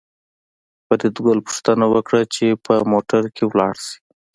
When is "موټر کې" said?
2.91-3.43